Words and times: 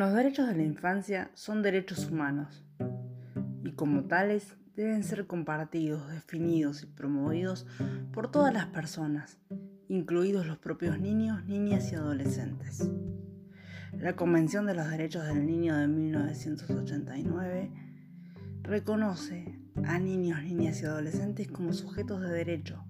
Los 0.00 0.14
derechos 0.14 0.48
de 0.48 0.56
la 0.56 0.62
infancia 0.62 1.30
son 1.34 1.60
derechos 1.60 2.08
humanos 2.08 2.64
y 3.62 3.72
como 3.72 4.04
tales 4.04 4.56
deben 4.74 5.04
ser 5.04 5.26
compartidos, 5.26 6.10
definidos 6.10 6.82
y 6.82 6.86
promovidos 6.86 7.66
por 8.10 8.30
todas 8.30 8.54
las 8.54 8.64
personas, 8.64 9.36
incluidos 9.88 10.46
los 10.46 10.56
propios 10.56 10.98
niños, 10.98 11.44
niñas 11.44 11.92
y 11.92 11.96
adolescentes. 11.96 12.90
La 13.92 14.16
Convención 14.16 14.64
de 14.64 14.72
los 14.72 14.88
Derechos 14.88 15.26
del 15.26 15.44
Niño 15.44 15.76
de 15.76 15.86
1989 15.86 17.70
reconoce 18.62 19.60
a 19.84 19.98
niños, 19.98 20.42
niñas 20.42 20.80
y 20.80 20.86
adolescentes 20.86 21.48
como 21.48 21.74
sujetos 21.74 22.22
de 22.22 22.30
derecho, 22.30 22.82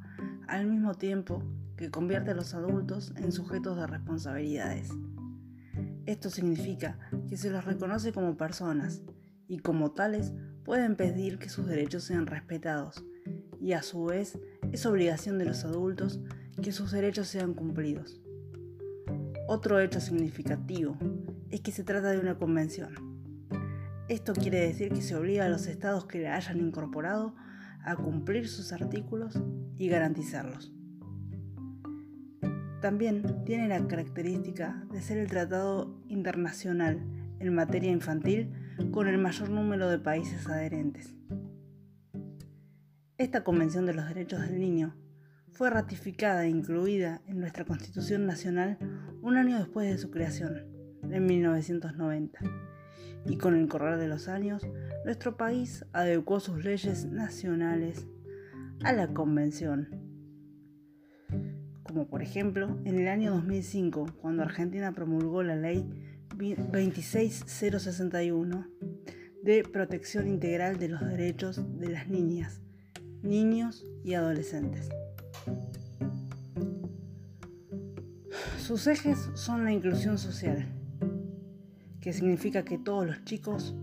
al 0.47 0.67
mismo 0.67 0.95
tiempo 0.95 1.43
que 1.77 1.91
convierte 1.91 2.31
a 2.31 2.35
los 2.35 2.55
adultos 2.55 3.13
en 3.17 3.33
sujetos 3.33 3.77
de 3.79 3.89
responsabilidades. 3.89 4.93
Esto 6.07 6.31
significa 6.31 6.99
que 7.29 7.37
se 7.37 7.51
los 7.51 7.65
reconoce 7.65 8.13
como 8.13 8.37
personas 8.37 9.03
y 9.47 9.59
como 9.59 9.93
tales 9.93 10.33
pueden 10.65 10.97
pedir 10.97 11.39
que 11.39 11.49
sus 11.49 11.67
derechos 11.67 12.05
sean 12.05 12.27
respetados 12.27 13.05
y 13.61 13.73
a 13.73 13.83
su 13.83 14.05
vez 14.05 14.39
es 14.73 14.87
obligación 14.87 15.39
de 15.39 15.45
los 15.45 15.65
adultos 15.65 16.21
que 16.63 16.73
sus 16.73 16.93
derechos 16.93 17.29
sean 17.29 17.55
cumplidos. 17.55 18.21
Otro 19.49 19.81
hecho 19.81 20.01
significativo 20.01 20.97
es 21.51 21.61
que 21.61 21.73
se 21.73 21.85
trata 21.85 22.11
de 22.11 22.19
una 22.19 22.39
convención. 22.39 22.95
Esto 24.09 24.33
quiere 24.33 24.61
decir 24.61 24.93
que 24.93 25.03
se 25.03 25.17
obliga 25.17 25.45
a 25.45 25.49
los 25.49 25.67
estados 25.67 26.07
que 26.07 26.21
la 26.21 26.37
hayan 26.37 26.61
incorporado 26.61 27.35
a 27.85 27.97
cumplir 27.97 28.49
sus 28.49 28.73
artículos 28.73 29.39
y 29.79 29.89
garantizarlos. 29.89 30.73
También 32.81 33.45
tiene 33.45 33.69
la 33.69 33.87
característica 33.87 34.83
de 34.91 35.03
ser 35.03 35.19
el 35.19 35.29
tratado 35.29 36.01
internacional 36.09 36.99
en 37.39 37.55
materia 37.55 37.91
infantil 37.91 38.53
con 38.91 39.07
el 39.07 39.19
mayor 39.19 39.51
número 39.51 39.91
de 39.91 39.99
países 39.99 40.49
adherentes. 40.49 41.15
Esta 43.19 43.45
Convención 43.45 43.85
de 43.85 43.93
los 43.93 44.09
Derechos 44.09 44.41
del 44.41 44.59
Niño 44.59 44.97
fue 45.53 45.69
ratificada 45.69 46.47
e 46.47 46.49
incluida 46.49 47.21
en 47.27 47.41
nuestra 47.41 47.67
Constitución 47.67 48.25
Nacional 48.25 48.79
un 49.21 49.37
año 49.37 49.59
después 49.59 49.91
de 49.91 49.99
su 49.99 50.11
creación, 50.11 50.65
en 51.03 51.27
1990, 51.27 52.41
y 53.27 53.37
con 53.37 53.57
el 53.57 53.69
correr 53.69 53.99
de 53.99 54.09
los 54.09 54.29
años, 54.29 54.67
nuestro 55.05 55.37
país 55.37 55.85
adecuó 55.93 56.41
sus 56.41 56.65
leyes 56.65 57.05
nacionales 57.05 58.07
a 58.83 58.95
la 58.95 59.09
Convención 59.09 60.00
como 61.91 62.07
por 62.07 62.23
ejemplo 62.23 62.79
en 62.85 63.01
el 63.01 63.09
año 63.09 63.33
2005, 63.33 64.15
cuando 64.21 64.45
Argentina 64.45 64.93
promulgó 64.93 65.43
la 65.43 65.57
ley 65.57 65.85
26061 66.37 68.69
de 69.43 69.65
protección 69.65 70.29
integral 70.29 70.79
de 70.79 70.89
los 70.89 71.01
derechos 71.01 71.61
de 71.81 71.89
las 71.89 72.09
niñas, 72.09 72.61
niños 73.23 73.85
y 74.05 74.15
adolescentes. 74.15 74.89
Sus 78.59 78.87
ejes 78.87 79.31
son 79.35 79.65
la 79.65 79.73
inclusión 79.73 80.17
social, 80.17 80.69
que 82.01 82.13
significa 82.13 82.65
que 82.65 82.79
todos 82.79 83.05
los 83.05 83.25
chicos 83.25 83.75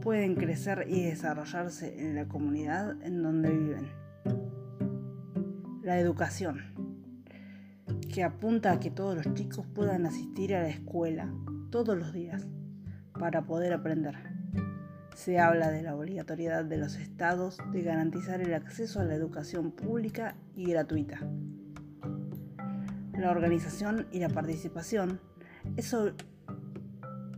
pueden 0.00 0.36
crecer 0.36 0.86
y 0.88 1.02
desarrollarse 1.02 2.00
en 2.00 2.14
la 2.14 2.26
comunidad 2.28 2.96
en 3.02 3.22
donde 3.22 3.50
viven. 3.50 3.90
La 5.82 6.00
educación, 6.00 6.75
que 8.16 8.24
apunta 8.24 8.72
a 8.72 8.80
que 8.80 8.90
todos 8.90 9.14
los 9.14 9.34
chicos 9.34 9.66
puedan 9.74 10.06
asistir 10.06 10.54
a 10.54 10.62
la 10.62 10.70
escuela 10.70 11.30
todos 11.68 11.98
los 11.98 12.14
días 12.14 12.46
para 13.12 13.44
poder 13.44 13.74
aprender. 13.74 14.14
Se 15.14 15.38
habla 15.38 15.70
de 15.70 15.82
la 15.82 15.94
obligatoriedad 15.94 16.64
de 16.64 16.78
los 16.78 16.94
estados 16.94 17.58
de 17.72 17.82
garantizar 17.82 18.40
el 18.40 18.54
acceso 18.54 19.00
a 19.00 19.04
la 19.04 19.14
educación 19.14 19.70
pública 19.70 20.34
y 20.54 20.64
gratuita. 20.70 21.20
La 23.12 23.30
organización 23.30 24.06
y 24.10 24.20
la 24.20 24.30
participación 24.30 25.20
es, 25.76 25.94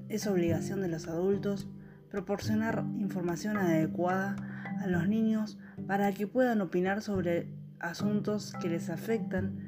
es 0.09 0.27
obligación 0.29 0.81
de 0.81 0.87
los 0.87 1.09
adultos 1.09 1.67
proporcionar 2.09 2.85
información 3.01 3.57
adecuada 3.57 4.37
a 4.81 4.87
los 4.87 5.09
niños 5.09 5.59
para 5.89 6.13
que 6.13 6.29
puedan 6.29 6.61
opinar 6.61 7.03
sobre 7.03 7.53
asuntos 7.81 8.53
que 8.61 8.69
les 8.69 8.91
afectan 8.91 9.68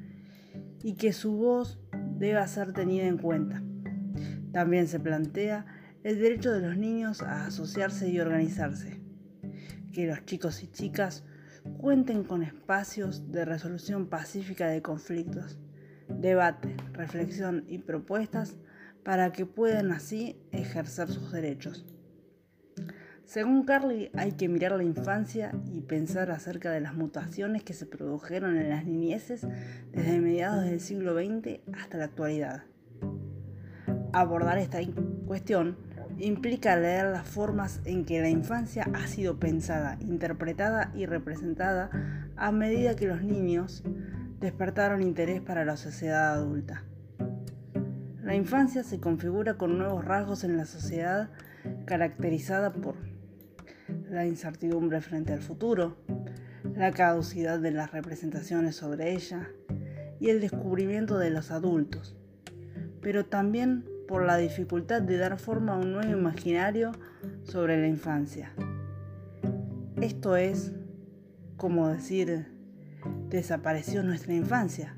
y 0.82 0.94
que 0.94 1.12
su 1.12 1.32
voz 1.32 1.78
deba 2.18 2.46
ser 2.46 2.72
tenida 2.72 3.06
en 3.06 3.18
cuenta. 3.18 3.62
También 4.52 4.88
se 4.88 5.00
plantea 5.00 5.66
el 6.02 6.18
derecho 6.18 6.52
de 6.52 6.60
los 6.60 6.76
niños 6.76 7.22
a 7.22 7.46
asociarse 7.46 8.08
y 8.08 8.20
organizarse, 8.20 9.00
que 9.92 10.06
los 10.06 10.24
chicos 10.24 10.62
y 10.62 10.68
chicas 10.68 11.24
cuenten 11.78 12.24
con 12.24 12.42
espacios 12.42 13.30
de 13.30 13.44
resolución 13.44 14.08
pacífica 14.08 14.68
de 14.68 14.82
conflictos, 14.82 15.58
debate, 16.08 16.76
reflexión 16.92 17.64
y 17.68 17.78
propuestas 17.78 18.56
para 19.04 19.32
que 19.32 19.46
puedan 19.46 19.92
así 19.92 20.36
ejercer 20.52 21.08
sus 21.08 21.32
derechos. 21.32 21.84
Según 23.30 23.62
Carly, 23.62 24.10
hay 24.16 24.32
que 24.32 24.48
mirar 24.48 24.72
la 24.72 24.82
infancia 24.82 25.52
y 25.72 25.82
pensar 25.82 26.32
acerca 26.32 26.72
de 26.72 26.80
las 26.80 26.94
mutaciones 26.94 27.62
que 27.62 27.74
se 27.74 27.86
produjeron 27.86 28.56
en 28.56 28.70
las 28.70 28.84
niñeces 28.84 29.46
desde 29.92 30.18
mediados 30.18 30.64
del 30.64 30.80
siglo 30.80 31.14
XX 31.14 31.60
hasta 31.72 31.98
la 31.98 32.06
actualidad. 32.06 32.64
Abordar 34.12 34.58
esta 34.58 34.80
cuestión 35.28 35.76
implica 36.18 36.74
leer 36.74 37.06
las 37.06 37.24
formas 37.24 37.80
en 37.84 38.04
que 38.04 38.20
la 38.20 38.28
infancia 38.28 38.90
ha 38.94 39.06
sido 39.06 39.38
pensada, 39.38 39.96
interpretada 40.00 40.90
y 40.96 41.06
representada 41.06 42.26
a 42.34 42.50
medida 42.50 42.96
que 42.96 43.06
los 43.06 43.22
niños 43.22 43.84
despertaron 44.40 45.02
interés 45.02 45.40
para 45.40 45.64
la 45.64 45.76
sociedad 45.76 46.32
adulta. 46.32 46.82
La 48.24 48.34
infancia 48.34 48.82
se 48.82 48.98
configura 48.98 49.54
con 49.54 49.78
nuevos 49.78 50.04
rasgos 50.04 50.42
en 50.42 50.56
la 50.56 50.64
sociedad 50.64 51.30
caracterizada 51.84 52.72
por 52.72 53.09
la 54.10 54.26
incertidumbre 54.26 55.00
frente 55.00 55.32
al 55.32 55.40
futuro, 55.40 55.96
la 56.74 56.90
caducidad 56.90 57.58
de 57.58 57.70
las 57.70 57.92
representaciones 57.92 58.76
sobre 58.76 59.12
ella 59.12 59.48
y 60.18 60.28
el 60.30 60.40
descubrimiento 60.40 61.18
de 61.18 61.30
los 61.30 61.50
adultos, 61.50 62.16
pero 63.00 63.24
también 63.24 63.84
por 64.08 64.26
la 64.26 64.36
dificultad 64.36 65.00
de 65.00 65.16
dar 65.16 65.38
forma 65.38 65.74
a 65.74 65.78
un 65.78 65.92
nuevo 65.92 66.12
imaginario 66.12 66.92
sobre 67.44 67.80
la 67.80 67.86
infancia. 67.86 68.52
Esto 70.00 70.36
es 70.36 70.72
como 71.56 71.88
decir, 71.88 72.46
desapareció 73.28 74.02
nuestra 74.02 74.34
infancia, 74.34 74.94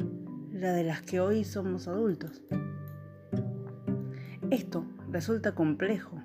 la 0.52 0.72
de 0.72 0.84
las 0.84 1.02
que 1.02 1.20
hoy 1.20 1.44
somos 1.44 1.88
adultos. 1.88 2.42
Esto 4.50 4.86
resulta 5.10 5.56
complejo, 5.56 6.22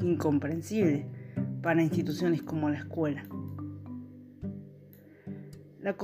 incomprensible, 0.00 1.06
para 1.62 1.82
instituciones 1.82 2.42
como 2.42 2.70
la 2.70 2.78
escuela. 2.78 3.24
La, 5.80 5.94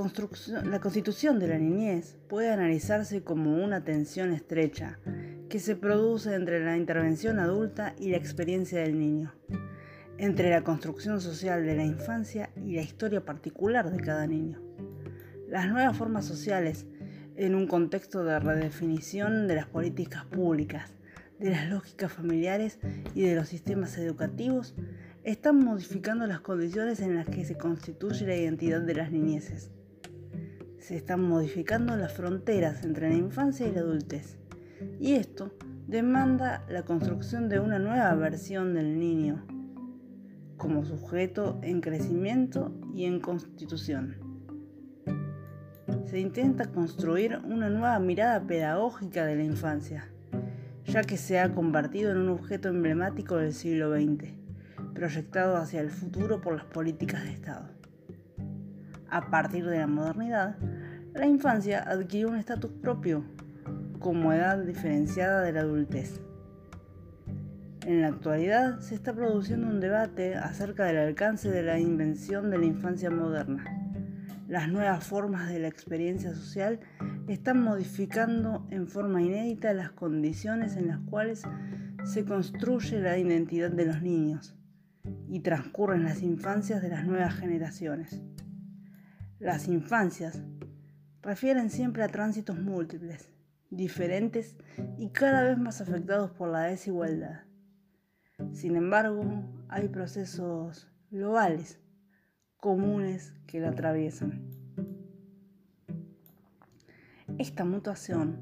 la, 0.65 0.81
constitución 0.81 1.41
de 1.41 1.49
la 1.49 1.59
niñez 1.59 2.17
puede 2.29 2.51
analizarse 2.51 3.25
como 3.25 3.65
una 3.65 3.83
tensión 3.83 4.33
estrecha 4.33 5.01
que 5.49 5.59
se 5.59 5.75
produce 5.75 6.35
entre 6.35 6.65
la 6.65 6.77
intervención 6.77 7.41
adulta 7.41 7.95
y 7.99 8.11
la 8.11 8.17
experiencia 8.17 8.81
del 8.81 8.97
niño, 8.97 9.35
entre 10.19 10.51
la 10.51 10.63
construcción 10.63 11.21
social 11.21 11.67
de 11.67 11.75
la 11.75 11.85
infancia 11.85 12.51
y 12.65 12.77
la 12.77 12.83
historia 12.83 13.25
particular 13.25 13.91
de 13.91 14.01
cada 14.01 14.27
niño. 14.29 14.63
Las 15.49 15.69
nuevas 15.69 15.97
formas 15.97 16.25
sociales 16.27 16.87
en 17.37 17.55
un 17.55 17.67
contexto 17.67 18.25
de 18.25 18.39
redefinición 18.39 19.49
de 19.49 19.57
las 19.57 19.67
políticas 19.67 20.25
públicas, 20.27 20.95
de 21.41 21.51
las 21.51 21.69
lógicas 21.69 22.13
familiares 22.13 22.79
y 23.15 23.23
de 23.23 23.35
los 23.35 23.49
sistemas 23.49 23.99
educativos 23.99 24.77
están 25.25 25.65
modificando 25.65 26.27
las 26.27 26.41
condiciones 26.41 27.01
en 27.01 27.15
las 27.15 27.29
que 27.29 27.45
se 27.45 27.57
constituye 27.57 28.27
la 28.27 28.37
identidad 28.37 28.81
de 28.81 28.95
las 28.95 29.13
niñeces. 29.13 29.71
Se 30.79 30.97
están 30.97 31.23
modificando 31.23 31.97
las 31.97 32.13
fronteras 32.13 32.83
entre 32.83 33.09
la 33.09 33.17
infancia 33.17 33.69
y 33.69 33.73
la 33.73 33.83
adultez. 33.83 34.37
Y 34.99 35.13
esto 35.13 35.55
demanda 35.87 36.65
la 36.69 36.83
construcción 36.83 37.49
de 37.49 37.61
una 37.61 37.79
nueva 37.79 38.13
versión 38.15 38.75
del 38.75 38.99
niño 38.99 39.47
como 40.57 40.85
sujeto 40.85 41.59
en 41.63 41.81
crecimiento 41.81 42.73
y 42.93 43.05
en 43.05 43.21
constitución. 43.21 44.17
Se 46.05 46.19
intenta 46.19 46.67
construir 46.67 47.39
una 47.45 47.69
nueva 47.69 47.99
mirada 48.01 48.45
pedagógica 48.45 49.25
de 49.25 49.37
la 49.37 49.45
infancia, 49.45 50.09
ya 50.85 51.03
que 51.03 51.17
se 51.17 51.39
ha 51.39 51.55
convertido 51.55 52.11
en 52.11 52.19
un 52.19 52.29
objeto 52.29 52.69
emblemático 52.69 53.37
del 53.37 53.53
siglo 53.53 53.93
XX 53.93 54.42
proyectado 54.93 55.57
hacia 55.57 55.81
el 55.81 55.91
futuro 55.91 56.41
por 56.41 56.55
las 56.55 56.65
políticas 56.65 57.25
de 57.25 57.33
Estado. 57.33 57.69
A 59.11 59.31
partir 59.31 59.67
de 59.67 59.79
la 59.79 59.87
modernidad, 59.87 60.57
la 61.15 61.27
infancia 61.27 61.83
adquirió 61.83 62.29
un 62.29 62.37
estatus 62.37 62.71
propio 62.81 63.25
como 63.99 64.33
edad 64.33 64.59
diferenciada 64.59 65.43
de 65.43 65.53
la 65.53 65.61
adultez. 65.61 66.21
En 67.87 68.01
la 68.01 68.09
actualidad 68.09 68.81
se 68.81 68.95
está 68.95 69.13
produciendo 69.13 69.67
un 69.67 69.81
debate 69.81 70.37
acerca 70.37 70.85
del 70.85 70.99
alcance 70.99 71.51
de 71.51 71.63
la 71.63 71.79
invención 71.79 72.51
de 72.51 72.59
la 72.59 72.65
infancia 72.65 73.11
moderna. 73.11 73.65
Las 74.49 74.69
nuevas 74.69 75.05
formas 75.05 75.51
de 75.51 75.59
la 75.59 75.69
experiencia 75.69 76.35
social 76.35 76.81
están 77.29 77.63
modificando 77.63 78.67
en 78.71 78.89
forma 78.89 79.23
inédita 79.23 79.75
las 79.75 79.91
condiciones 79.91 80.77
en 80.77 80.89
las 80.89 81.01
cuales 81.01 81.43
se 82.05 82.25
construye 82.25 83.01
la 83.01 83.19
identidad 83.19 83.71
de 83.71 83.87
los 83.87 84.01
niños 84.01 84.57
y 85.33 85.41
transcurren 85.41 86.05
las 86.05 86.21
infancias 86.21 86.83
de 86.83 86.91
las 86.91 87.07
nuevas 87.07 87.35
generaciones. 87.35 88.21
Las 89.39 89.67
infancias 89.67 90.43
refieren 91.23 91.71
siempre 91.71 92.03
a 92.03 92.09
tránsitos 92.09 92.59
múltiples, 92.59 93.31
diferentes 93.71 94.57
y 94.99 95.09
cada 95.09 95.43
vez 95.45 95.57
más 95.57 95.81
afectados 95.81 96.33
por 96.33 96.51
la 96.51 96.65
desigualdad. 96.65 97.45
Sin 98.53 98.77
embargo, 98.77 99.25
hay 99.71 99.89
procesos 99.89 100.93
globales 101.11 101.81
comunes 102.59 103.33
que 103.47 103.59
la 103.59 103.71
atraviesan. 103.71 104.51
Esta 107.39 107.65
mutación 107.65 108.37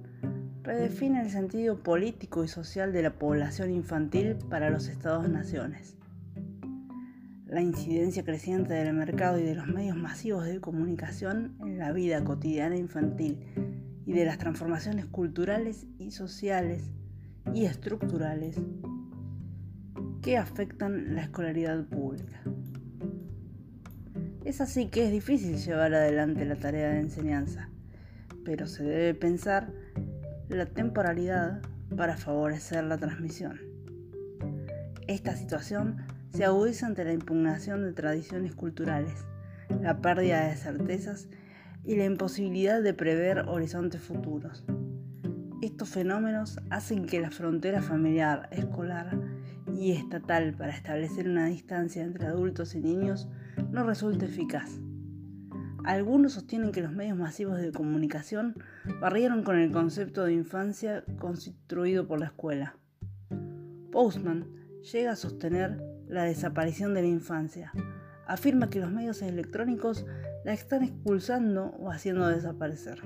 redefine 0.65 1.21
el 1.21 1.31
sentido 1.31 1.85
político 1.85 2.43
y 2.43 2.49
social 2.49 2.93
de 2.93 3.03
la 3.03 3.17
población 3.17 3.71
infantil 3.71 4.35
para 4.51 4.71
los 4.71 4.89
estados-naciones. 4.89 6.00
La 7.51 7.63
incidencia 7.63 8.23
creciente 8.23 8.75
del 8.75 8.95
mercado 8.95 9.37
y 9.37 9.43
de 9.43 9.57
los 9.57 9.67
medios 9.67 9.97
masivos 9.97 10.45
de 10.45 10.61
comunicación 10.61 11.57
en 11.59 11.79
la 11.79 11.91
vida 11.91 12.23
cotidiana 12.23 12.77
infantil 12.77 13.45
y 14.07 14.13
de 14.13 14.25
las 14.25 14.39
transformaciones 14.39 15.07
culturales 15.07 15.89
y 15.99 16.13
sociales 16.13 16.93
y 17.53 17.65
estructurales 17.65 18.57
que 20.23 20.39
afectan 20.39 21.17
la 21.17 21.23
escolaridad 21.23 21.85
pública. 21.87 22.41
Es 24.45 24.61
así 24.61 24.87
que 24.87 25.07
es 25.07 25.11
difícil 25.11 25.57
llevar 25.57 25.93
adelante 25.93 26.45
la 26.45 26.55
tarea 26.55 26.91
de 26.91 27.01
enseñanza, 27.01 27.69
pero 28.45 28.69
se 28.69 28.85
debe 28.85 29.15
pensar 29.15 29.73
la 30.49 30.67
temporalidad 30.67 31.63
para 31.97 32.17
favorecer 32.17 32.85
la 32.85 32.99
transmisión. 32.99 33.59
Esta 35.09 35.35
situación 35.35 35.97
se 36.33 36.45
agudiza 36.45 36.87
ante 36.87 37.05
la 37.05 37.13
impugnación 37.13 37.83
de 37.83 37.93
tradiciones 37.93 38.55
culturales, 38.55 39.25
la 39.83 40.01
pérdida 40.01 40.49
de 40.49 40.57
certezas 40.57 41.29
y 41.85 41.97
la 41.97 42.05
imposibilidad 42.05 42.83
de 42.83 42.95
prever 42.95 43.41
horizontes 43.49 44.01
futuros. 44.01 44.65
Estos 45.63 45.91
fenómenos 45.91 46.59
hacen 46.71 47.07
que 47.07 47.21
la 47.21 47.31
frontera 47.31 47.83
familiar, 47.83 48.49
escolar 48.53 49.19
y 49.75 49.93
estatal 49.93 50.55
para 50.55 50.73
establecer 50.73 51.29
una 51.29 51.47
distancia 51.47 52.03
entre 52.03 52.27
adultos 52.27 52.75
y 52.75 52.81
niños 52.81 53.29
no 53.71 53.85
resulte 53.85 54.27
eficaz. 54.27 54.81
Algunos 55.85 56.35
sostienen 56.35 56.73
que 56.73 56.83
los 56.83 56.93
medios 56.93 57.17
masivos 57.17 57.59
de 57.59 57.73
comunicación 57.73 58.55
barrieron 59.01 59.43
con 59.43 59.59
el 59.59 59.71
concepto 59.71 60.25
de 60.25 60.35
infancia 60.35 61.05
construido 61.19 62.07
por 62.07 62.21
la 62.21 62.27
escuela. 62.27 62.77
Postman 63.91 64.47
llega 64.93 65.13
a 65.13 65.17
sostener 65.17 65.90
la 66.11 66.25
desaparición 66.25 66.93
de 66.93 67.03
la 67.03 67.09
infancia. 67.09 67.73
Afirma 68.27 68.69
que 68.69 68.81
los 68.81 68.91
medios 68.91 69.23
electrónicos 69.23 70.05
la 70.45 70.53
están 70.53 70.83
expulsando 70.83 71.75
o 71.79 71.91
haciendo 71.91 72.27
desaparecer, 72.29 73.01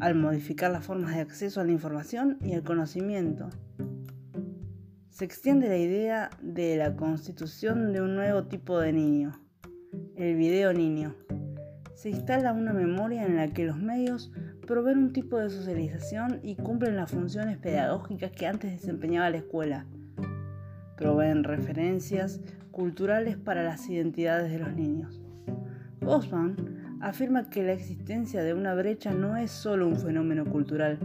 al 0.00 0.14
modificar 0.14 0.70
las 0.70 0.84
formas 0.84 1.14
de 1.14 1.22
acceso 1.22 1.60
a 1.60 1.64
la 1.64 1.72
información 1.72 2.38
y 2.40 2.54
al 2.54 2.62
conocimiento, 2.62 3.50
se 5.18 5.24
extiende 5.24 5.68
la 5.68 5.78
idea 5.78 6.30
de 6.40 6.76
la 6.76 6.94
constitución 6.94 7.92
de 7.92 8.00
un 8.00 8.14
nuevo 8.14 8.44
tipo 8.44 8.78
de 8.78 8.92
niño, 8.92 9.32
el 10.14 10.36
video 10.36 10.72
niño. 10.72 11.16
Se 11.94 12.10
instala 12.10 12.52
una 12.52 12.72
memoria 12.72 13.26
en 13.26 13.34
la 13.34 13.48
que 13.48 13.64
los 13.64 13.78
medios 13.78 14.30
proveen 14.64 14.98
un 14.98 15.12
tipo 15.12 15.36
de 15.38 15.50
socialización 15.50 16.38
y 16.44 16.54
cumplen 16.54 16.94
las 16.94 17.10
funciones 17.10 17.58
pedagógicas 17.58 18.30
que 18.30 18.46
antes 18.46 18.70
desempeñaba 18.70 19.30
la 19.30 19.38
escuela. 19.38 19.86
Proveen 20.98 21.44
referencias 21.44 22.40
culturales 22.72 23.36
para 23.36 23.62
las 23.62 23.88
identidades 23.88 24.50
de 24.50 24.58
los 24.58 24.74
niños. 24.74 25.22
Osman 26.04 26.56
afirma 27.00 27.48
que 27.48 27.62
la 27.62 27.72
existencia 27.72 28.42
de 28.42 28.52
una 28.52 28.74
brecha 28.74 29.12
no 29.12 29.36
es 29.36 29.52
solo 29.52 29.86
un 29.86 29.96
fenómeno 29.96 30.44
cultural 30.44 30.98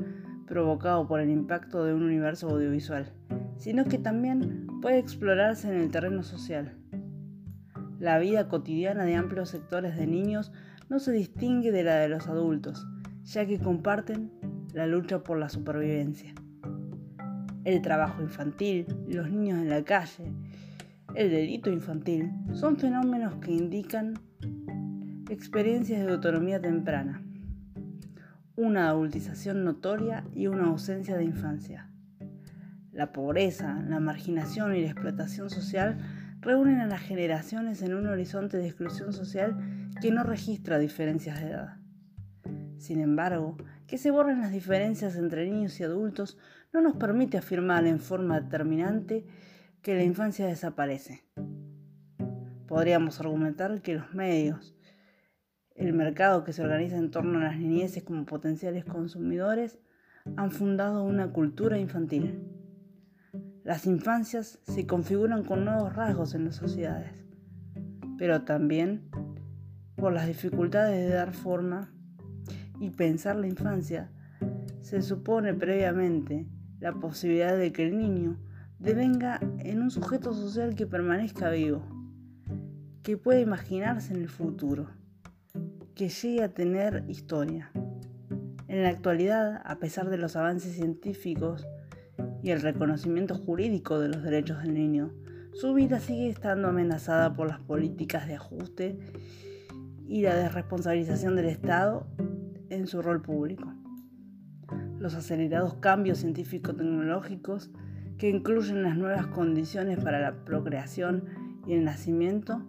provocado 0.48 1.08
por 1.08 1.20
el 1.20 1.30
impacto 1.30 1.86
de 1.86 1.94
un 1.94 2.02
universo 2.02 2.50
audiovisual, 2.50 3.14
sino 3.58 3.86
que 3.86 4.00
también 4.00 4.68
puede 4.82 4.98
explorarse 4.98 5.70
en 5.70 5.76
el 5.76 5.92
terreno 5.92 6.24
social. 6.24 6.74
La 8.00 8.18
vida 8.18 8.50
cotidiana 8.50 9.06
de 9.06 9.16
amplios 9.16 9.50
sectores 9.50 9.96
de 9.96 10.08
niños 10.08 10.52
no 10.90 10.98
se 10.98 11.12
distingue 11.12 11.72
de 11.72 11.84
la 11.84 11.96
de 11.96 12.10
los 12.10 12.28
adultos, 12.28 12.88
ya 13.24 13.46
que 13.46 13.60
comparten 13.60 14.32
la 14.74 14.88
lucha 14.88 15.24
por 15.24 15.38
la 15.38 15.50
supervivencia. 15.50 16.34
El 17.66 17.82
trabajo 17.82 18.22
infantil, 18.22 18.86
los 19.08 19.30
niños 19.30 19.60
en 19.60 19.70
la 19.70 19.84
calle, 19.84 20.34
el 21.16 21.30
delito 21.30 21.72
infantil 21.72 22.32
son 22.54 22.76
fenómenos 22.76 23.36
que 23.36 23.52
indican 23.52 24.20
experiencias 25.30 26.04
de 26.04 26.12
autonomía 26.12 26.60
temprana, 26.60 27.24
una 28.58 28.90
adultización 28.90 29.64
notoria 29.64 30.26
y 30.34 30.48
una 30.48 30.66
ausencia 30.66 31.16
de 31.16 31.24
infancia. 31.24 31.90
La 32.92 33.14
pobreza, 33.14 33.82
la 33.88 34.00
marginación 34.02 34.76
y 34.76 34.82
la 34.82 34.90
explotación 34.90 35.50
social 35.50 35.98
reúnen 36.42 36.80
a 36.82 36.86
las 36.86 37.02
generaciones 37.02 37.82
en 37.82 37.94
un 37.94 38.08
horizonte 38.08 38.58
de 38.58 38.68
exclusión 38.68 39.14
social 39.14 39.58
que 40.02 40.12
no 40.12 40.24
registra 40.24 40.80
diferencias 40.80 41.40
de 41.40 41.48
edad. 41.48 41.78
Sin 42.78 43.00
embargo, 43.00 43.56
que 43.88 43.98
se 43.98 44.12
borren 44.12 44.42
las 44.42 44.52
diferencias 44.52 45.16
entre 45.16 45.50
niños 45.50 45.80
y 45.80 45.84
adultos 45.84 46.38
no 46.74 46.82
nos 46.82 46.96
permite 46.96 47.38
afirmar 47.38 47.86
en 47.86 48.00
forma 48.00 48.42
determinante 48.42 49.28
que 49.84 49.96
la 49.96 50.04
infancia 50.04 50.48
desaparece. 50.48 51.24
Podríamos 52.68 53.20
argumentar 53.20 53.82
que 53.84 53.94
los 53.96 54.14
medios, 54.16 54.76
el 55.76 55.94
mercado 55.94 56.44
que 56.44 56.52
se 56.52 56.64
organiza 56.64 56.98
en 56.98 57.12
torno 57.12 57.38
a 57.38 57.44
las 57.44 57.58
niñeces 57.58 58.02
como 58.02 58.26
potenciales 58.26 58.86
consumidores, 58.86 59.80
han 60.36 60.50
fundado 60.50 61.04
una 61.04 61.32
cultura 61.32 61.78
infantil. 61.78 62.44
Las 63.64 63.86
infancias 63.86 64.60
se 64.64 64.88
configuran 64.88 65.44
con 65.44 65.66
nuevos 65.66 65.96
rasgos 65.96 66.34
en 66.34 66.46
las 66.46 66.56
sociedades, 66.56 67.24
pero 68.18 68.44
también 68.46 69.10
por 69.96 70.12
las 70.12 70.26
dificultades 70.26 71.08
de 71.08 71.16
dar 71.16 71.34
forma 71.34 71.94
y 72.80 72.90
pensar 72.90 73.36
la 73.36 73.48
infancia, 73.48 74.12
se 74.82 75.02
supone 75.02 75.54
previamente 75.54 76.48
la 76.84 76.92
posibilidad 76.92 77.58
de 77.58 77.72
que 77.72 77.88
el 77.88 77.98
niño 77.98 78.38
devenga 78.78 79.40
en 79.60 79.82
un 79.82 79.90
sujeto 79.90 80.34
social 80.34 80.76
que 80.76 80.86
permanezca 80.86 81.50
vivo, 81.50 81.82
que 83.04 83.16
pueda 83.16 83.40
imaginarse 83.40 84.14
en 84.14 84.20
el 84.20 84.28
futuro, 84.28 84.90
que 85.96 86.10
llegue 86.10 86.44
a 86.44 86.54
tener 86.54 87.06
historia. 87.08 87.72
En 88.68 88.84
la 88.84 88.90
actualidad, 88.90 89.62
a 89.64 89.80
pesar 89.80 90.10
de 90.10 90.18
los 90.18 90.36
avances 90.36 90.76
científicos, 90.76 91.66
y 92.42 92.52
el 92.52 92.62
reconocimiento 92.62 93.36
jurídico 93.36 94.02
de 94.02 94.10
los 94.10 94.22
derechos 94.22 94.62
del 94.62 94.74
niño, 94.74 95.14
su 95.54 95.74
vida 95.74 96.02
sigue 96.02 96.28
estando 96.28 96.68
amenazada 96.68 97.34
por 97.34 97.48
las 97.48 97.62
políticas 97.62 98.28
de 98.28 98.36
ajuste 98.36 99.00
y 100.06 100.22
la 100.22 100.36
desresponsabilización 100.36 101.38
del 101.38 101.46
Estado 101.46 102.08
en 102.70 102.88
su 102.88 103.02
rol 103.02 103.22
público. 103.22 103.74
Los 105.00 105.16
acelerados 105.16 105.76
cambios 105.76 106.20
científico-tecnológicos 106.20 107.72
que 108.18 108.30
incluyen 108.30 108.84
las 108.84 108.98
nuevas 108.98 109.28
condiciones 109.28 110.00
para 110.00 110.20
la 110.20 110.46
procreación 110.46 111.26
y 111.68 111.74
el 111.74 111.84
nacimiento, 111.84 112.62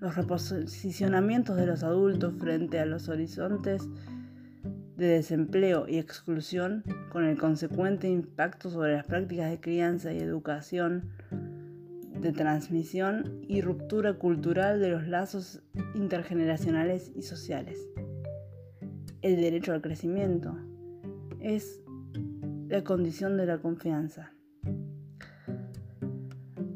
los 0.00 0.16
reposicionamientos 0.16 1.56
de 1.56 1.66
los 1.66 1.82
adultos 1.82 2.34
frente 2.38 2.78
a 2.80 2.86
los 2.86 3.08
horizontes 3.08 3.88
de 4.96 5.06
desempleo 5.06 5.88
y 5.88 5.98
exclusión, 5.98 6.84
con 7.10 7.24
el 7.24 7.38
consecuente 7.38 8.08
impacto 8.08 8.70
sobre 8.70 8.92
las 8.92 9.06
prácticas 9.06 9.50
de 9.50 9.60
crianza 9.60 10.12
y 10.12 10.18
educación, 10.18 11.10
de 12.20 12.32
transmisión 12.32 13.40
y 13.48 13.60
ruptura 13.60 14.14
cultural 14.14 14.80
de 14.80 14.90
los 14.90 15.06
lazos 15.08 15.62
intergeneracionales 15.94 17.12
y 17.14 17.22
sociales. 17.22 17.78
El 19.20 19.36
derecho 19.36 19.72
al 19.72 19.82
crecimiento 19.82 20.56
es 21.44 21.82
la 22.68 22.82
condición 22.84 23.36
de 23.36 23.44
la 23.44 23.58
confianza. 23.58 24.32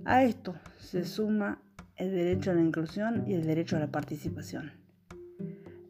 A 0.05 0.25
esto 0.25 0.55
se 0.79 1.07
suma 1.07 1.63
el 1.97 2.11
derecho 2.11 2.51
a 2.51 2.55
la 2.55 2.61
inclusión 2.61 3.25
y 3.27 3.33
el 3.33 3.47
derecho 3.47 3.77
a 3.77 3.81
la 3.81 3.91
participación. 3.91 4.73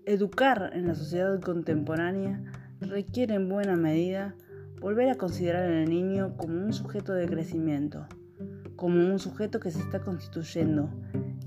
Educar 0.06 0.70
en 0.74 0.86
la 0.86 0.94
sociedad 0.94 1.40
contemporánea 1.40 2.40
requiere 2.80 3.34
en 3.34 3.48
buena 3.48 3.74
medida 3.74 4.36
volver 4.80 5.10
a 5.10 5.16
considerar 5.16 5.68
al 5.68 5.90
niño 5.90 6.36
como 6.36 6.64
un 6.64 6.72
sujeto 6.72 7.12
de 7.14 7.26
crecimiento, 7.26 8.06
como 8.76 9.10
un 9.10 9.18
sujeto 9.18 9.58
que 9.58 9.72
se 9.72 9.80
está 9.80 10.02
constituyendo, 10.02 10.88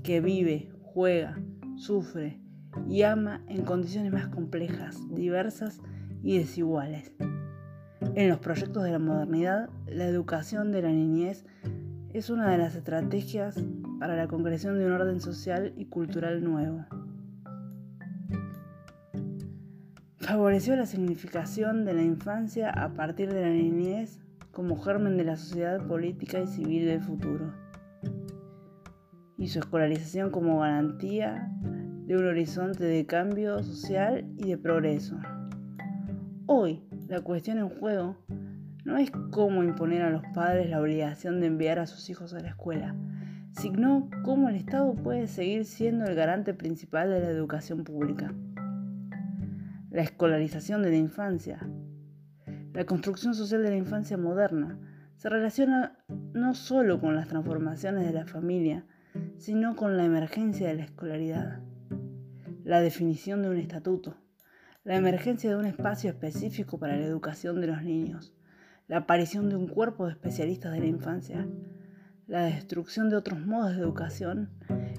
que 0.02 0.20
vive, 0.20 0.70
juega, 0.82 1.38
sufre 1.76 2.42
y 2.86 3.02
ama 3.02 3.42
en 3.48 3.62
condiciones 3.62 4.12
más 4.12 4.28
complejas, 4.28 4.98
diversas 5.14 5.80
y 6.22 6.38
desiguales. 6.38 7.12
En 8.14 8.28
los 8.28 8.38
proyectos 8.38 8.82
de 8.84 8.90
la 8.90 8.98
modernidad, 8.98 9.70
la 9.86 10.06
educación 10.06 10.70
de 10.72 10.82
la 10.82 10.90
niñez 10.90 11.44
es 12.12 12.30
una 12.30 12.50
de 12.50 12.58
las 12.58 12.74
estrategias 12.74 13.64
para 13.98 14.16
la 14.16 14.28
concreción 14.28 14.78
de 14.78 14.86
un 14.86 14.92
orden 14.92 15.20
social 15.20 15.72
y 15.76 15.86
cultural 15.86 16.44
nuevo. 16.44 16.84
Favoreció 20.18 20.76
la 20.76 20.86
significación 20.86 21.84
de 21.84 21.94
la 21.94 22.02
infancia 22.02 22.70
a 22.70 22.94
partir 22.94 23.32
de 23.32 23.42
la 23.42 23.50
niñez 23.50 24.20
como 24.50 24.80
germen 24.80 25.16
de 25.16 25.24
la 25.24 25.36
sociedad 25.36 25.86
política 25.86 26.40
y 26.40 26.46
civil 26.46 26.86
del 26.86 27.00
futuro, 27.00 27.52
y 29.38 29.48
su 29.48 29.58
escolarización 29.58 30.30
como 30.30 30.60
garantía 30.60 31.50
de 32.06 32.16
un 32.16 32.26
horizonte 32.26 32.84
de 32.84 33.06
cambio 33.06 33.62
social 33.62 34.26
y 34.36 34.50
de 34.50 34.58
progreso. 34.58 35.18
Hoy, 36.46 36.82
la 37.06 37.20
cuestión 37.20 37.58
en 37.58 37.68
juego 37.68 38.16
no 38.84 38.96
es 38.98 39.12
cómo 39.30 39.62
imponer 39.62 40.02
a 40.02 40.10
los 40.10 40.22
padres 40.34 40.68
la 40.68 40.80
obligación 40.80 41.40
de 41.40 41.46
enviar 41.46 41.78
a 41.78 41.86
sus 41.86 42.10
hijos 42.10 42.34
a 42.34 42.40
la 42.40 42.48
escuela, 42.48 42.96
sino 43.52 44.10
cómo 44.24 44.48
el 44.48 44.56
Estado 44.56 44.92
puede 44.94 45.28
seguir 45.28 45.64
siendo 45.64 46.04
el 46.04 46.16
garante 46.16 46.52
principal 46.52 47.10
de 47.10 47.20
la 47.20 47.28
educación 47.28 47.84
pública. 47.84 48.34
La 49.90 50.02
escolarización 50.02 50.82
de 50.82 50.90
la 50.90 50.96
infancia. 50.96 51.64
La 52.72 52.86
construcción 52.86 53.34
social 53.34 53.62
de 53.62 53.70
la 53.70 53.76
infancia 53.76 54.16
moderna 54.16 54.80
se 55.14 55.28
relaciona 55.28 55.96
no 56.32 56.54
solo 56.54 57.00
con 57.00 57.14
las 57.14 57.28
transformaciones 57.28 58.04
de 58.04 58.12
la 58.12 58.26
familia, 58.26 58.84
sino 59.36 59.76
con 59.76 59.96
la 59.96 60.04
emergencia 60.04 60.66
de 60.66 60.74
la 60.74 60.84
escolaridad, 60.84 61.60
la 62.64 62.80
definición 62.80 63.42
de 63.42 63.50
un 63.50 63.58
estatuto, 63.58 64.16
la 64.84 64.96
emergencia 64.96 65.48
de 65.48 65.56
un 65.56 65.64
espacio 65.64 66.10
específico 66.10 66.78
para 66.78 66.96
la 66.96 67.04
educación 67.04 67.60
de 67.60 67.68
los 67.68 67.82
niños, 67.82 68.34
la 68.88 68.98
aparición 68.98 69.48
de 69.48 69.54
un 69.54 69.68
cuerpo 69.68 70.06
de 70.06 70.12
especialistas 70.12 70.72
de 70.72 70.80
la 70.80 70.86
infancia, 70.86 71.46
la 72.26 72.42
destrucción 72.42 73.08
de 73.08 73.14
otros 73.14 73.38
modos 73.46 73.76
de 73.76 73.82
educación 73.82 74.50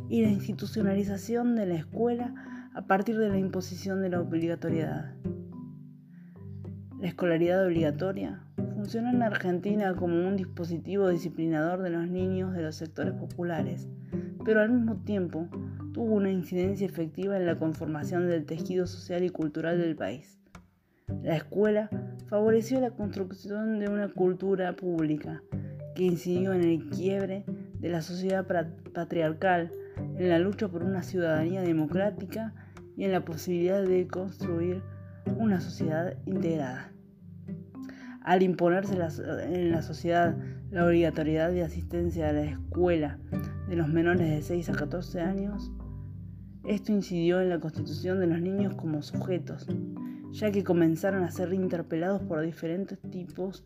y 0.07 0.21
la 0.21 0.29
institucionalización 0.29 1.55
de 1.55 1.65
la 1.65 1.75
escuela 1.75 2.33
a 2.73 2.87
partir 2.87 3.17
de 3.17 3.27
la 3.27 3.37
imposición 3.37 4.01
de 4.01 4.09
la 4.09 4.21
obligatoriedad. 4.21 5.15
La 7.01 7.09
escolaridad 7.09 7.65
obligatoria 7.65 8.41
funciona 8.75 9.11
en 9.11 9.21
Argentina 9.21 9.93
como 9.95 10.15
un 10.15 10.37
dispositivo 10.37 11.09
disciplinador 11.09 11.81
de 11.81 11.89
los 11.89 12.07
niños 12.07 12.53
de 12.53 12.61
los 12.61 12.75
sectores 12.77 13.13
populares, 13.15 13.89
pero 14.45 14.61
al 14.61 14.71
mismo 14.71 14.95
tiempo 15.03 15.49
tuvo 15.93 16.15
una 16.15 16.31
incidencia 16.31 16.85
efectiva 16.85 17.37
en 17.37 17.45
la 17.45 17.57
conformación 17.57 18.27
del 18.27 18.45
tejido 18.45 18.87
social 18.87 19.23
y 19.23 19.29
cultural 19.29 19.79
del 19.79 19.95
país. 19.95 20.39
La 21.21 21.35
escuela 21.35 21.89
favoreció 22.27 22.79
la 22.81 22.91
construcción 22.91 23.79
de 23.79 23.87
una 23.87 24.09
cultura 24.09 24.75
pública 24.75 25.43
que 25.95 26.03
incidió 26.03 26.53
en 26.53 26.63
el 26.63 26.89
quiebre 26.89 27.45
de 27.79 27.89
la 27.89 28.01
sociedad 28.01 28.45
patriarcal, 28.93 29.71
en 30.17 30.29
la 30.29 30.39
lucha 30.39 30.67
por 30.67 30.83
una 30.83 31.03
ciudadanía 31.03 31.61
democrática 31.61 32.53
y 32.97 33.03
en 33.03 33.11
la 33.11 33.23
posibilidad 33.23 33.83
de 33.83 34.07
construir 34.07 34.81
una 35.37 35.61
sociedad 35.61 36.17
integrada. 36.25 36.91
Al 38.23 38.41
imponerse 38.41 38.93
en 38.93 39.71
la 39.71 39.81
sociedad 39.81 40.35
la 40.71 40.85
obligatoriedad 40.85 41.51
de 41.51 41.63
asistencia 41.63 42.29
a 42.29 42.33
la 42.33 42.45
escuela 42.45 43.19
de 43.67 43.75
los 43.75 43.89
menores 43.89 44.29
de 44.29 44.41
6 44.41 44.69
a 44.69 44.73
14 44.73 45.21
años, 45.21 45.71
esto 46.65 46.91
incidió 46.93 47.41
en 47.41 47.49
la 47.49 47.59
constitución 47.59 48.19
de 48.19 48.27
los 48.27 48.39
niños 48.39 48.75
como 48.75 49.01
sujetos, 49.01 49.67
ya 50.31 50.51
que 50.51 50.63
comenzaron 50.63 51.23
a 51.23 51.31
ser 51.31 51.53
interpelados 51.53 52.21
por 52.21 52.41
diferentes 52.41 52.97
tipos 53.11 53.65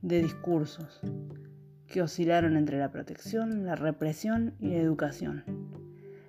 de 0.00 0.22
discursos, 0.22 1.00
que 1.86 2.02
oscilaron 2.02 2.56
entre 2.56 2.78
la 2.78 2.90
protección, 2.90 3.66
la 3.66 3.74
represión 3.74 4.54
y 4.58 4.68
la 4.68 4.78
educación. 4.78 5.44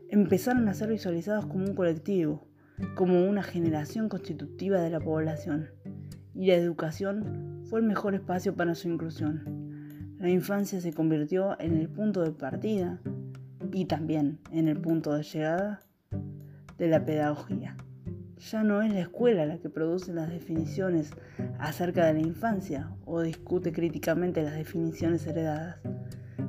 Empezaron 0.10 0.68
a 0.68 0.74
ser 0.74 0.90
visualizados 0.90 1.46
como 1.46 1.66
un 1.66 1.76
colectivo, 1.76 2.46
como 2.96 3.26
una 3.26 3.44
generación 3.44 4.10
constitutiva 4.10 4.82
de 4.82 4.90
la 4.90 5.00
población, 5.00 5.70
y 6.34 6.48
la 6.48 6.56
educación 6.56 7.64
fue 7.70 7.80
el 7.80 7.86
mejor 7.86 8.16
espacio 8.16 8.54
para 8.56 8.76
su 8.76 8.90
inclusión. 8.90 10.16
La 10.20 10.30
infancia 10.30 10.82
se 10.82 10.94
convirtió 10.94 11.60
en 11.60 11.78
el 11.78 11.88
punto 11.88 12.22
de 12.22 12.32
partida 12.32 13.00
y 13.72 13.86
también 13.86 14.40
en 14.52 14.68
el 14.68 14.80
punto 14.80 15.14
de 15.14 15.24
llegada 15.24 15.80
de 16.82 16.88
la 16.88 17.06
pedagogía. 17.06 17.78
Ya 18.40 18.64
no 18.64 18.82
es 18.82 18.92
la 18.92 19.02
escuela 19.02 19.46
la 19.46 19.60
que 19.60 19.70
produce 19.70 20.12
las 20.14 20.32
definiciones 20.32 21.12
acerca 21.60 22.08
de 22.08 22.16
la 22.16 22.22
infancia 22.22 22.90
o 23.06 23.22
discute 23.22 23.72
críticamente 23.72 24.42
las 24.42 24.56
definiciones 24.56 25.28
heredadas, 25.28 25.78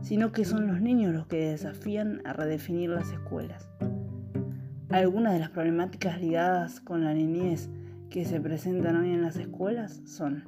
sino 0.00 0.32
que 0.32 0.46
son 0.46 0.68
los 0.68 0.80
niños 0.80 1.12
los 1.12 1.26
que 1.26 1.50
desafían 1.50 2.22
a 2.24 2.32
redefinir 2.32 2.88
las 2.88 3.12
escuelas. 3.12 3.68
Algunas 4.88 5.34
de 5.34 5.40
las 5.40 5.50
problemáticas 5.50 6.18
ligadas 6.18 6.80
con 6.80 7.04
la 7.04 7.12
niñez 7.12 7.68
que 8.08 8.24
se 8.24 8.40
presentan 8.40 8.96
hoy 8.96 9.12
en 9.12 9.20
las 9.20 9.36
escuelas 9.36 10.00
son 10.06 10.44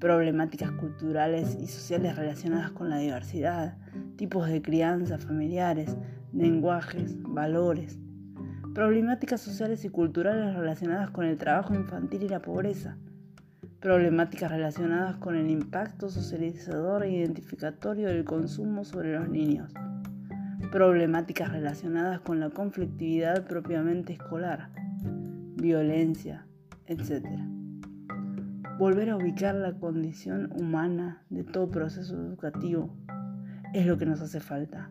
problemáticas 0.00 0.72
culturales 0.72 1.56
y 1.60 1.68
sociales 1.68 2.16
relacionadas 2.16 2.72
con 2.72 2.90
la 2.90 2.98
diversidad, 2.98 3.78
tipos 4.16 4.48
de 4.48 4.62
crianza 4.62 5.16
familiares, 5.16 5.96
lenguajes, 6.32 7.16
valores, 7.22 8.00
problemáticas 8.76 9.40
sociales 9.40 9.86
y 9.86 9.88
culturales 9.88 10.54
relacionadas 10.54 11.08
con 11.08 11.24
el 11.24 11.38
trabajo 11.38 11.72
infantil 11.74 12.24
y 12.24 12.28
la 12.28 12.42
pobreza, 12.42 12.98
problemáticas 13.80 14.50
relacionadas 14.50 15.16
con 15.16 15.34
el 15.34 15.48
impacto 15.48 16.10
socializador 16.10 17.02
e 17.02 17.10
identificatorio 17.10 18.08
del 18.08 18.26
consumo 18.26 18.84
sobre 18.84 19.18
los 19.18 19.30
niños, 19.30 19.72
problemáticas 20.70 21.52
relacionadas 21.52 22.20
con 22.20 22.38
la 22.38 22.50
conflictividad 22.50 23.46
propiamente 23.46 24.12
escolar, 24.12 24.68
violencia, 25.56 26.46
etc. 26.84 27.24
Volver 28.78 29.08
a 29.08 29.16
ubicar 29.16 29.54
la 29.54 29.72
condición 29.72 30.52
humana 30.52 31.22
de 31.30 31.44
todo 31.44 31.70
proceso 31.70 32.14
educativo 32.14 32.94
es 33.72 33.86
lo 33.86 33.96
que 33.96 34.04
nos 34.04 34.20
hace 34.20 34.40
falta. 34.40 34.90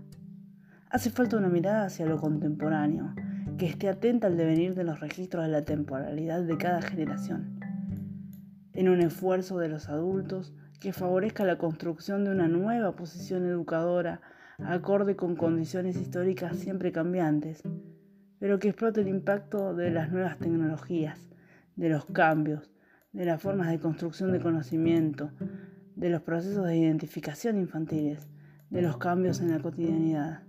Hace 0.89 1.11
falta 1.11 1.37
una 1.37 1.49
mirada 1.49 1.85
hacia 1.85 2.07
lo 2.07 2.17
contemporáneo, 2.19 3.13
que 3.57 3.67
esté 3.67 3.87
atenta 3.87 4.27
al 4.27 4.37
devenir 4.37 4.75
de 4.75 4.83
los 4.83 4.99
registros 4.99 5.45
de 5.45 5.51
la 5.51 5.63
temporalidad 5.63 6.43
de 6.43 6.57
cada 6.57 6.81
generación, 6.81 7.59
en 8.73 8.89
un 8.89 9.01
esfuerzo 9.01 9.57
de 9.59 9.69
los 9.69 9.87
adultos 9.87 10.53
que 10.79 10.91
favorezca 10.91 11.45
la 11.45 11.57
construcción 11.57 12.25
de 12.25 12.31
una 12.31 12.47
nueva 12.47 12.95
posición 12.95 13.45
educadora 13.45 14.21
acorde 14.59 15.15
con 15.15 15.35
condiciones 15.35 15.95
históricas 15.95 16.57
siempre 16.57 16.91
cambiantes, 16.91 17.63
pero 18.39 18.59
que 18.59 18.69
explote 18.69 19.01
el 19.01 19.07
impacto 19.07 19.73
de 19.73 19.91
las 19.91 20.11
nuevas 20.11 20.37
tecnologías, 20.37 21.29
de 21.75 21.89
los 21.89 22.05
cambios, 22.05 22.71
de 23.13 23.25
las 23.25 23.41
formas 23.41 23.69
de 23.69 23.79
construcción 23.79 24.31
de 24.31 24.41
conocimiento, 24.41 25.31
de 25.95 26.09
los 26.09 26.21
procesos 26.21 26.65
de 26.65 26.77
identificación 26.77 27.57
infantiles, 27.57 28.27
de 28.69 28.81
los 28.81 28.97
cambios 28.97 29.39
en 29.39 29.51
la 29.51 29.59
cotidianidad. 29.59 30.43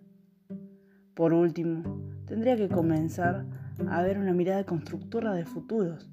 Por 1.14 1.32
último, 1.32 2.15
tendría 2.26 2.56
que 2.56 2.68
comenzar 2.68 3.45
a 3.88 3.99
haber 3.99 4.18
una 4.18 4.33
mirada 4.33 4.64
constructora 4.64 5.33
de 5.35 5.45
futuros 5.45 6.09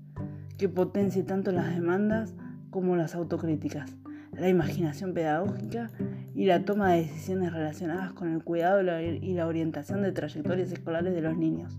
que 0.58 0.70
potencie 0.70 1.24
tanto 1.24 1.52
las 1.52 1.74
demandas 1.74 2.34
como 2.70 2.96
las 2.96 3.16
autocríticas, 3.16 3.96
la 4.32 4.50
imaginación 4.50 5.14
pedagógica 5.14 5.92
y 6.34 6.46
la 6.46 6.66
toma 6.66 6.92
de 6.92 7.02
decisiones 7.02 7.54
relacionadas 7.54 8.14
con 8.14 8.34
el 8.34 8.44
cuidado 8.44 8.82
y 8.82 9.34
la 9.34 9.48
orientación 9.48 10.02
de 10.02 10.12
trayectorias 10.12 10.72
escolares 10.72 11.14
de 11.14 11.22
los 11.22 11.38
niños. 11.38 11.78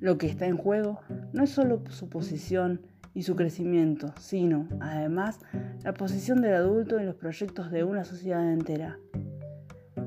Lo 0.00 0.16
que 0.16 0.26
está 0.26 0.46
en 0.46 0.56
juego 0.56 1.00
no 1.32 1.44
es 1.44 1.50
solo 1.50 1.82
su 1.90 2.08
posición 2.08 2.82
y 3.14 3.22
su 3.22 3.34
crecimiento, 3.34 4.12
sino, 4.18 4.68
además, 4.80 5.40
la 5.82 5.92
posición 5.92 6.40
del 6.40 6.54
adulto 6.54 6.98
en 6.98 7.06
los 7.06 7.16
proyectos 7.16 7.70
de 7.70 7.82
una 7.82 8.04
sociedad 8.04 8.52
entera. 8.52 8.98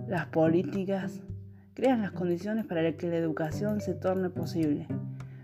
Las 0.07 0.27
políticas 0.27 1.21
crean 1.81 2.03
las 2.03 2.11
condiciones 2.11 2.67
para 2.67 2.95
que 2.95 3.07
la 3.07 3.15
educación 3.15 3.81
se 3.81 3.95
torne 3.95 4.29
posible. 4.29 4.85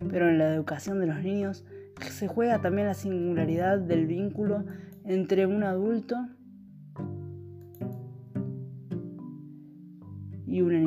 Pero 0.07 0.29
en 0.29 0.37
la 0.37 0.53
educación 0.53 0.99
de 0.99 1.07
los 1.07 1.23
niños 1.23 1.65
se 2.11 2.27
juega 2.27 2.61
también 2.61 2.85
la 2.85 2.93
singularidad 2.93 3.79
del 3.79 4.05
vínculo 4.05 4.63
entre 5.03 5.47
un 5.47 5.63
adulto 5.63 6.15
y 10.45 10.61
una 10.61 10.77
niñez. 10.77 10.86